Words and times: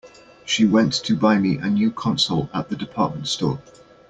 She 0.45 0.65
went 0.65 0.93
to 1.03 1.15
buy 1.15 1.37
me 1.37 1.59
a 1.59 1.69
new 1.69 1.91
console 1.91 2.49
at 2.55 2.69
the 2.69 2.75
department 2.75 3.27
store. 3.27 3.61